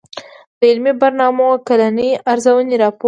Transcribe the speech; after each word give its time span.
د 0.59 0.61
علمي 0.71 0.93
برنامو 1.01 1.47
کلنۍ 1.67 2.09
ارزوني 2.31 2.75
راپور 2.81 2.99